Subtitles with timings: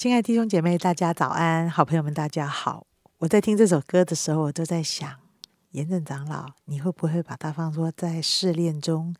[0.00, 1.68] 亲爱的弟兄姐妹，大家早安！
[1.68, 2.86] 好朋友们，大家好。
[3.18, 5.14] 我在听这首歌的时候，我都在想，
[5.72, 9.14] 严正长老，你会不会把它放说在试炼中，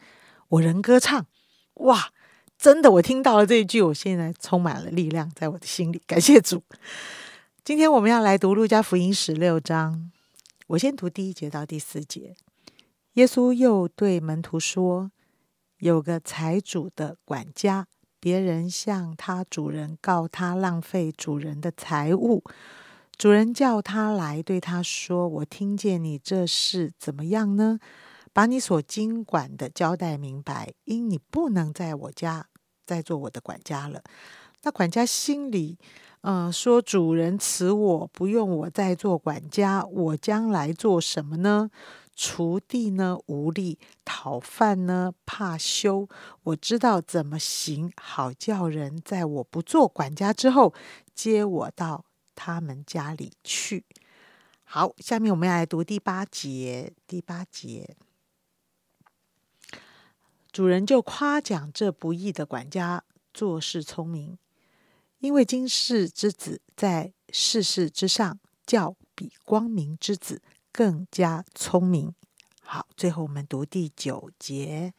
[0.48, 1.26] 我人歌唱？
[1.74, 2.14] 哇，
[2.56, 6.00] 真的，我听到了这一句，我现在充满了力量在我的心里。
[6.06, 6.62] 感谢主。
[7.62, 10.10] 今天我们要来读路加福音十六章，
[10.68, 12.34] 我先读第一节到第四节。
[13.12, 15.12] 耶稣又对门徒说
[15.80, 17.86] ：“有个财主的管家。”
[18.20, 22.45] 别人向他主人告他浪费主人的财物，
[23.16, 27.80] 主人叫他来对他说：“我听见你这事怎么样呢？
[28.32, 32.46] 把你所经管的交代明白，因你不能在我家
[32.87, 34.02] 再做我的管家了。”
[34.62, 35.79] 那管家心里，
[36.21, 41.71] 嗯，说：“主人辞我不用我再做管家，我将来做什么呢？”
[42.21, 46.07] 锄地呢无力，讨饭呢怕羞。
[46.43, 50.74] 我知道怎么行，好叫人在我不做管家之后，
[51.15, 52.04] 接我到
[52.35, 53.87] 他们家里去。
[54.65, 56.93] 好，下面我们要来读第八节。
[57.07, 57.96] 第八节，
[60.52, 64.37] 主人就夸奖这不义的管家做事聪明，
[65.21, 70.43] 因为今世之子在世事之上，叫比光明之子。
[70.72, 72.15] 更加聪明。
[72.62, 74.94] 好，最后我们读第九节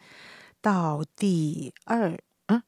[0.62, 2.62] 到第二嗯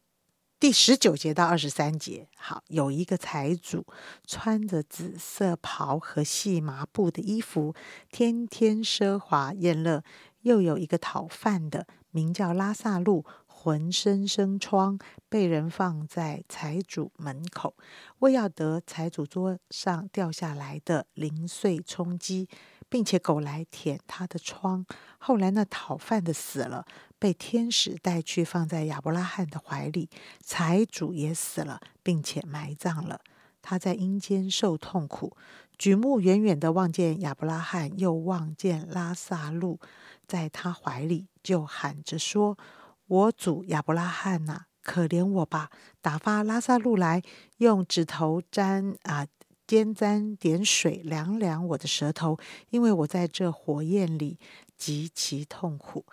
[0.59, 2.29] 第十九节到二十三节。
[2.37, 3.85] 好，有一个财主
[4.25, 7.75] 穿着紫色袍和细麻布的衣服，
[8.11, 10.01] 天天奢华宴乐；
[10.41, 13.25] 又有一个讨饭的，名叫拉萨路。
[13.45, 17.77] 浑身生疮，被人放在财主门口，
[18.19, 22.49] 为要得财主桌上掉下来的零碎充饥，
[22.93, 24.85] 并且狗来舔他的疮。
[25.17, 26.85] 后来那讨饭的死了，
[27.17, 30.11] 被天使带去放在亚伯拉罕的怀里。
[30.39, 33.19] 财主也死了，并且埋葬了。
[33.63, 35.35] 他在阴间受痛苦，
[35.75, 39.79] 举目远远的望见亚伯拉罕，又望见拉萨路
[40.27, 42.59] 在他怀里，就喊着说。
[43.07, 45.71] 我主亚伯拉罕呐，可怜我吧！
[45.99, 47.23] 打发拉萨路来，
[47.57, 49.25] 用指头沾啊，
[49.65, 52.37] 尖沾点水，凉凉我的舌头，
[52.69, 54.37] 因为我在这火焰里
[54.77, 56.05] 极其痛苦。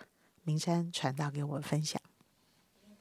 [0.43, 2.01] 明山传道给我分享，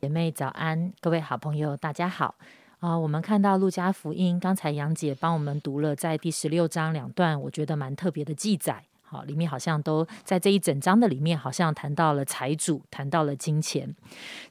[0.00, 2.34] 姐妹早安，各位好朋友大家好
[2.80, 2.98] 啊！
[2.98, 8.84] 我们看到路加福音，刚才杨姐帮我们读了在第十六章两段，我觉得蛮特别的记载。
[9.10, 13.92] 好，里面好像都在这一整章的里面，好像谈到了财主，谈到了金钱。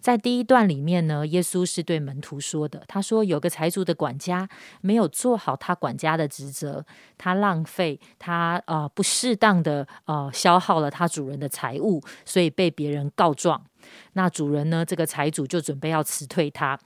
[0.01, 4.49] 在第一段里面呢，耶稣是对门徒说的，他说有个财主的管家
[4.81, 6.85] 没有做好他管家的职责，
[7.17, 13.63] 他浪费，他呃不适当的呃消耗了他主人的财物，所以被别人告状。
[14.11, 16.77] 那主人呢，这个财主就准备要辞退他。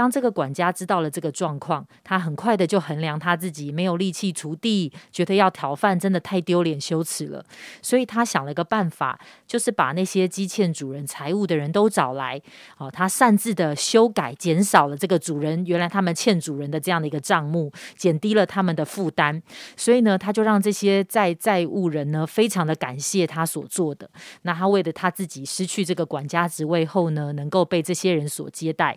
[0.00, 7.44] 当这个管家知道了这个状况，他很快的就衡量他自己没有力气锄地，觉得要讨饭真的太丢脸羞耻了，
[7.82, 12.40] 所以他想了个办法，就是把那些积欠主人财物的人都找来，
[12.78, 19.42] 哦，他擅自的修改，减少了这个主人原来他们欠主人的这样的一个账目，减低了他们的负担，
[19.76, 24.08] 所以呢，他就让这些债债务人呢非常的感谢他所做的，
[24.44, 28.96] 那他为了他自己失去这个管家职位后呢，能够被这些人所接待。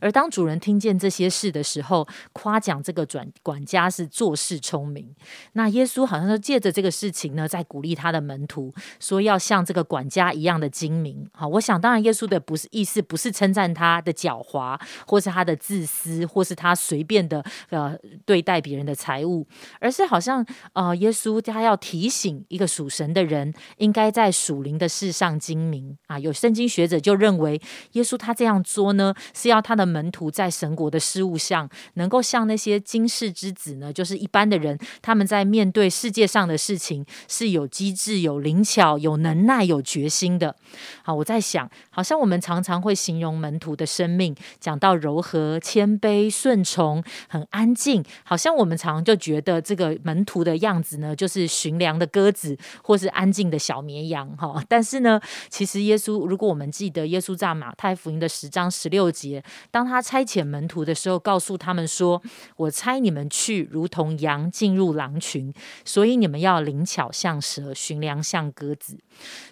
[0.00, 5.14] 而当主人听见这些事的时候，夸奖这个转管家是做事聪明。
[5.52, 11.28] 那耶稣好像是借着这个事情呢，在鼓励他的门徒，说要像这个管家一样的精明。
[11.32, 19.46] 好，我想当然耶稣的不是意思，不是称赞他的狡猾，或是他的自私，或是他随便的呃对待别人的财物，
[19.78, 26.18] 而是好像呃耶稣他要提醒一个属神的人，应该在属灵的事上精明啊。
[26.18, 27.60] 有圣经学者就认为，
[27.92, 29.49] 耶稣他这样做呢是。
[29.50, 40.56] 要他的门徒在神国的事物上，能够像那些今世之子呢，就是一般的人，他们在面对世界上的事情是有机智、有灵巧、有能耐、有决心的。
[41.02, 54.28] 好，我在想，好像我们常常会形容门徒的生命，讲到柔和、谦卑、顺从、很安静，好像我们常就觉得这个门徒的样子呢，就是驯良的鸽子，或是安静的小绵羊。
[54.36, 59.39] 哈，但是呢，其实耶稣，如果我们记得耶稣在马太福音的十章十六节
[59.70, 62.22] 当他差遣门徒的时候，告诉他们说
[62.56, 65.52] ：“我差你们去，如同羊进入狼群，
[65.84, 68.98] 所以你们要灵巧像蛇，寻良像鸽子。”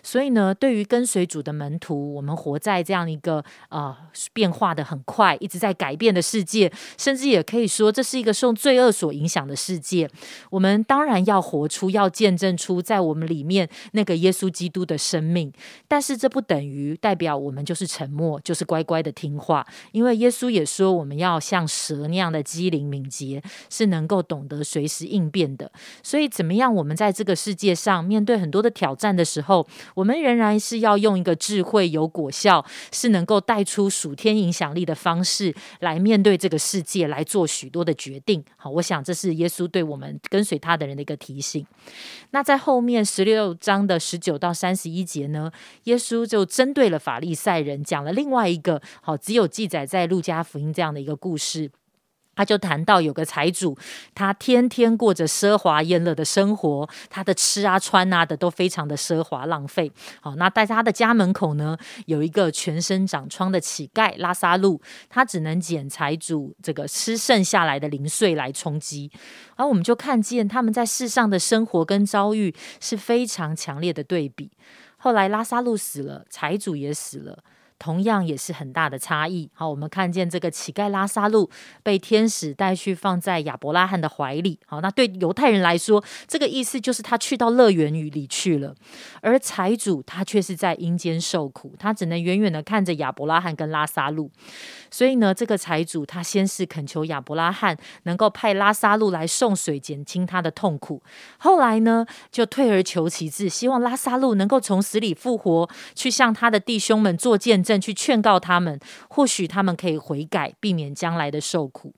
[0.03, 3.95] 所以呢，对于跟随主的门徒，我们活在这样一个呃
[4.33, 10.09] 变化的很快、一直在改变的世界，甚至也可以说这是一个受罪恶所影响的世界。
[10.51, 15.53] 我们当然要活出、要见证出在我们里面那个耶稣基督的生命，
[15.87, 19.67] 但是这不等于代表我们就是沉默，就是乖乖的听话。
[19.93, 25.71] 因为耶稣也说，我们要像蛇那样的机灵敏捷，是能够懂得随时应变的。
[26.03, 26.75] 所以，怎么样？
[26.75, 38.43] 我们在这个世界上面对很多的挑战的时候，我们仍然是要用一个智慧、有果效，是能够带出属天影响力的方式来面对这个世界，来做许多的决定。
[38.57, 41.67] 好，我想这是耶稣对我们跟随他的人的一个提醒。
[42.31, 45.53] 那在后面十六章的十九到三十一节呢，
[45.85, 51.71] 耶稣就针对了法利赛人，讲了另外一个好，只有记载在路加福音这样的一个故事。
[52.35, 53.77] 他就谈到有个财主，
[54.15, 59.91] 他天天过着奢华宴乐的生活，他的吃啊穿啊的都非常的奢华浪费。
[60.21, 61.77] 好，那在他的家门口呢，
[62.07, 69.11] 有一个全身长疮的乞丐拉萨路，他只能捡财主这个吃剩下来的零碎来充饥。
[69.57, 74.53] 而我们就看见他们在世上的生活跟遭遇是非常强烈的对比。
[74.97, 77.43] 后来拉萨路死了，财主也死了。
[77.79, 79.49] 同样也是很大的差异。
[79.53, 81.49] 好，我们看见这个乞丐拉萨路
[81.83, 84.59] 被天使带去放在亚伯拉罕的怀里。
[84.67, 88.75] 好，那对犹太人来说，这个意思就是他去到乐园里去了。
[89.21, 94.31] 而财主他却是在阴间受苦，他只能远远的看着亚伯拉罕跟拉萨路。
[94.91, 101.03] 所以呢，这个财主他先是恳求亚伯拉罕能够派拉萨路来送水，减轻他的痛苦。
[101.39, 108.81] 后来呢，就退而求其次，希望拉萨路能够从死里复活，去向他的弟兄们做见证，正去劝告他们，
[109.11, 111.93] 或许他们可以悔改，避免将来的受苦。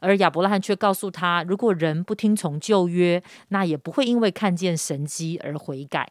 [0.00, 6.10] 而亚伯拉罕却告诉他，如果人不听从旧约，那也不会因为看见神迹而悔改。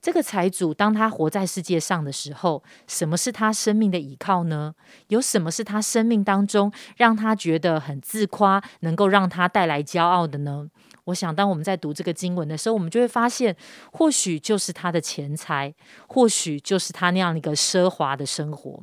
[0.00, 4.74] 这个财主，当他活在世界上的时候，什么是他生命的依靠呢？
[5.08, 10.70] 有什么是他生命当中让他觉得很自夸，能够让他带来骄傲的呢？
[11.06, 13.56] 我想，当我们在读这个经文的时候，我们就会发现，
[13.92, 15.72] 或许就是他的钱财，
[16.06, 18.82] 或许就是他那样一个奢华的生活。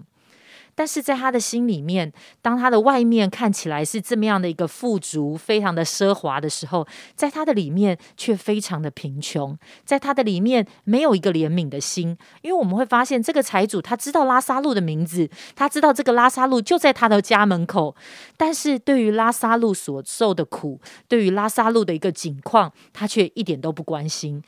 [0.75, 2.11] 但是在他的心里面，
[2.41, 12.17] 当他的外面看起来是这么样的一个富足、非常的奢华的时候，在他的里面却非常的贫穷，在他的里面没有一个怜悯的心。
[12.41, 17.95] 因为我们会发现，这个财主他知道拉萨路的名字，他知道这个拉萨路就在他的家门口，
[18.35, 24.43] 但是对于拉萨路所受的苦，对于拉萨路的一个境况，他却一点都不关心。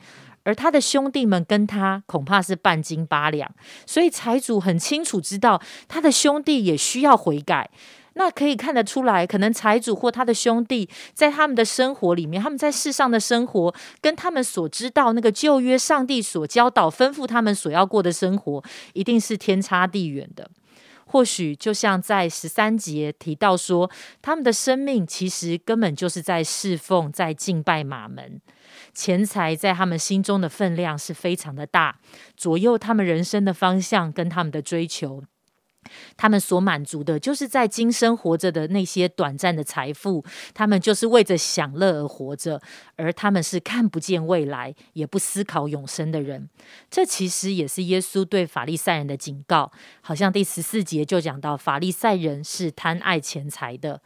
[0.46, 3.52] 而他的兄弟们跟他恐怕是半斤八两，
[3.84, 7.68] 所以财主很清楚知道他的兄弟也需要悔改。
[8.14, 18.62] 那可以看得出来，可能财主或他的兄弟在他们的生活里面，他们在世上的生活，跟他们所知道那个旧约上帝所教导、吩咐他们所要过的生活，
[18.92, 20.48] 一定是天差地远的。
[21.08, 23.90] 或许就像在十三节提到说，
[24.22, 28.40] 他们的生命其实根本就是在侍奉、在敬拜马门。
[28.96, 32.00] 钱财在他们心中的分量是非常的大，
[32.34, 35.22] 左右他们人生的方向跟他们的追求。
[36.16, 40.24] 他们所满足的，就是在今生活着的那些短暂的财富。
[40.52, 42.60] 他们就是为着享乐而活着，
[42.96, 46.48] 而他们是看不见未来，也不思考永生的人。
[46.90, 49.70] 这其实也是耶稣对法利赛人的警告。
[50.00, 54.00] 好像第十四节就讲到，法利赛人是贪爱钱财的。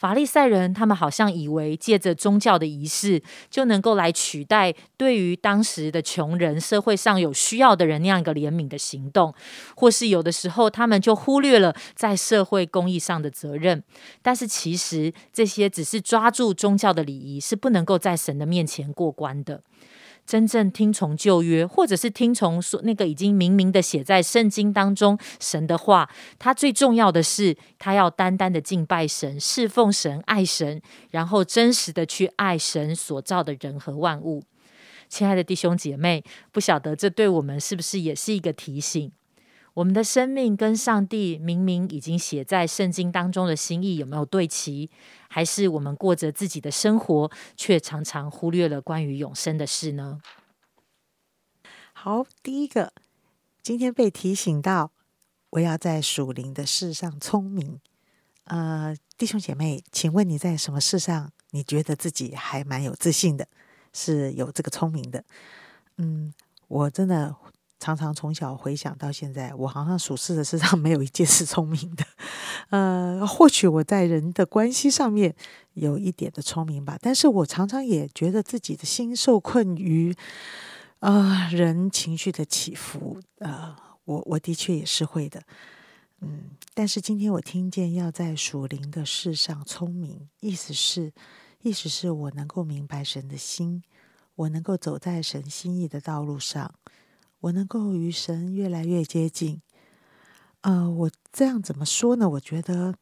[0.00, 9.34] 法利赛人，他们好像以为借着宗教的仪式，就能够来取代对于当时的穷人、社会上有需要的人那样一个怜悯的行动，
[9.76, 13.84] 或是有的时候他们就忽略了在社会公益上的责任。
[14.22, 19.62] 但是其实这些只是抓住宗教的礼仪，是不能够在神的面前过关的。
[20.30, 26.08] 真正听从旧约，或者是听从说那个已经明明的写在圣经当中神的话，
[26.38, 34.44] 他最重要的是，他要单单的敬拜神、侍奉神、爱神，然后真实的去爱神所造的人和万物。
[35.08, 36.22] 亲爱的弟兄姐妹，
[36.52, 39.10] 不晓得这对我们是不是也是一个提醒？
[39.80, 44.90] 我们的生命跟上帝明明已经写在圣经当中的心意有没有对齐？
[45.26, 50.20] 还是我们过着自己的生活，却常常忽略了关于永生的事呢？
[51.94, 52.92] 好，第一个，
[53.62, 54.92] 今天被提醒到，
[55.48, 57.80] 我要在属灵的事上聪明。
[58.44, 63.48] 呃，弟兄姐妹，请问你在什么事上，你觉得自己还蛮有自信的，
[63.94, 65.24] 是有这个聪明的？
[65.96, 66.34] 嗯，
[66.68, 67.34] 我真的。
[67.80, 72.04] 常常从小回想到现在，我好像属事的身上没有一件是聪明的。
[72.68, 75.34] 呃，或许我在人的关系上面
[75.72, 80.14] 有一点的聪明吧，但是我常常也觉得自己的心受困于
[80.98, 83.18] 啊人情绪的起伏。
[83.38, 85.42] 呃，我我的确也是会的。
[86.20, 91.14] 嗯，但是今天我听见要在属灵的事上聪明，意思是，
[91.62, 93.82] 意思是我能够明白神的心，
[94.34, 96.74] 我能够走在神心意的道路上。
[97.40, 99.62] 我能够与神越来越接近，
[100.60, 102.28] 呃，我这样怎么说呢？
[102.28, 102.94] 我觉得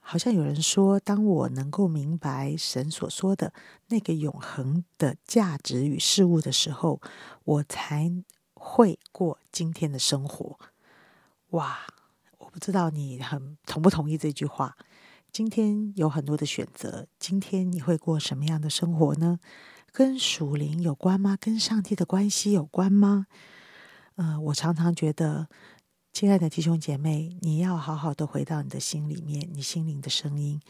[0.00, 3.52] 好像有人说，当我能够明白神所说的
[3.86, 7.00] 那个永恒的价值与事物的时候，
[7.44, 8.12] 我才
[8.54, 10.58] 会过今天的生活。
[11.50, 11.78] 哇，
[12.38, 14.76] 我不知道你很同不同意这句话。
[15.30, 19.38] 今天有很多的选择，今天你会过什么样的生活呢？
[19.92, 21.38] 跟属灵有关吗？
[21.40, 23.28] 跟上帝的关系有关吗？
[24.20, 25.48] 呃，我常常觉得。
[26.12, 30.60] 亲爱的弟兄姐妹，你要好好的回到你的心里面，你心灵的声音。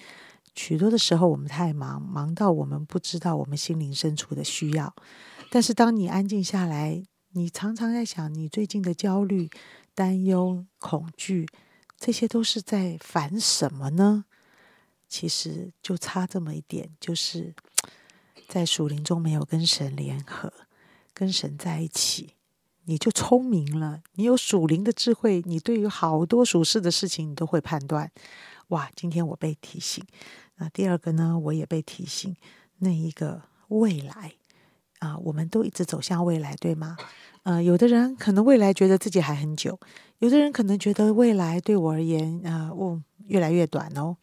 [0.54, 4.95] 许多的时候，我们太忙，忙到我们不知道我们心灵深处的需要。
[5.50, 7.02] 但是，当你安静下来，
[7.33, 9.49] 你常常在想，你最近的焦虑、
[9.95, 11.49] 担忧、恐惧，
[11.97, 14.26] 这些都是在烦什么呢？
[15.09, 17.54] 其实就差这么一点，就是
[18.47, 20.52] 在属灵中没有跟神联合，
[21.14, 22.35] 跟神在一起。
[22.90, 28.11] 你就聪明了，你有属灵的智慧，你对于好多属世的事情，你都会判断。
[28.70, 30.04] 哇，今天我被提醒。
[30.56, 32.35] 那第二个呢，我也被提醒，
[32.78, 34.32] 那一个未来
[34.99, 36.97] 啊，我们都一直走向未来，对吗？
[37.44, 39.78] 呃，有的人可能未来觉得自己还很久，
[40.18, 44.16] 有的人可能觉得未来对我而言，呃，哦，越来越短哦。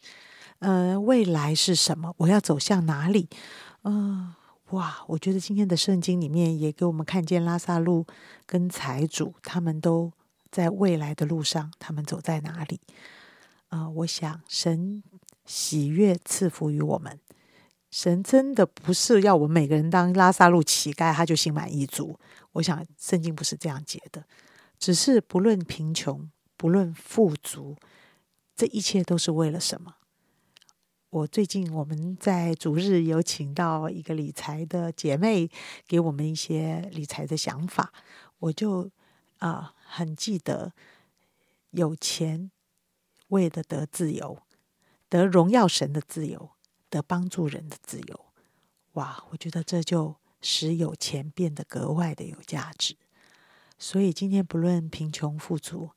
[0.58, 2.12] 呃，未来是什么？
[2.18, 3.30] 我要走向哪里？
[3.84, 4.34] 嗯。
[4.70, 8.06] 哇，我觉得今天的圣经里面也给我们看见拉萨路
[8.44, 10.12] 跟财主，他们都
[10.50, 12.78] 在未来的路上，他们走在哪里？
[13.68, 15.02] 啊，我想神
[15.46, 17.18] 喜悦赐福于我们，
[17.90, 22.18] 神真的不是要我们每个人当拉萨路乞丐，他就心满意足。
[22.52, 24.24] 我想圣经不是这样解的，
[24.78, 27.74] 只是不论贫穷，不论富足，
[28.54, 29.94] 这一切都是为了什么？
[31.10, 35.50] 我最近我们在主日有请到一个理财的姐妹，
[35.86, 37.94] 给我们一些理财的想法。
[38.40, 38.90] 我就
[39.38, 40.74] 啊很记得，
[41.70, 42.50] 有钱
[43.28, 44.42] 为了得自由，
[45.08, 46.50] 得荣耀神的自由，
[46.90, 48.26] 得帮助人的自由。
[48.92, 52.94] 哇，我觉得这就使有钱变得格外的有价值。
[53.78, 55.92] 所以今天不论贫穷富足，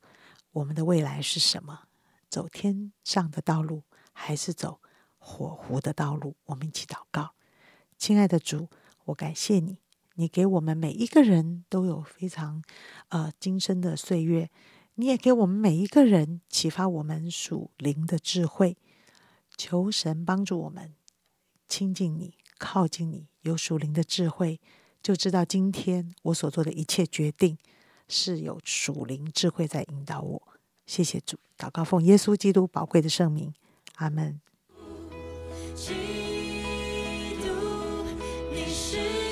[0.54, 1.82] 我们的未来是什么？
[2.30, 4.80] 走天上的道路，还是走？
[5.24, 7.36] 火湖的道路，我们一起祷告，
[7.96, 8.68] 亲爱的主，
[9.06, 9.78] 我感谢你，
[10.16, 12.64] 你给我们每一个人都有非常
[13.10, 14.50] 呃今生的岁月，
[14.96, 18.76] 你也给我们每一个人启发我们属灵的智慧，
[19.56, 20.96] 求神帮助我们
[21.68, 24.60] 亲近你，靠近你，有属灵的智慧，
[25.04, 27.58] 就知道今天我所做的一切决定
[28.08, 30.42] 是有属灵智慧在引导我。
[30.88, 33.54] 谢谢主，祷告奉耶稣基督宝贵的圣名，
[33.98, 34.42] 阿门。
[35.76, 35.94] 基
[37.42, 38.06] 督，
[38.52, 39.31] 你是。